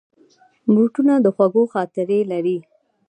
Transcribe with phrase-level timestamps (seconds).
[0.73, 2.57] بوټونه د خوږو خاطرې لري.